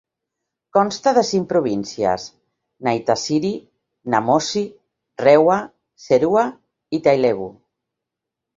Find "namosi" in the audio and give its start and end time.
4.15-4.65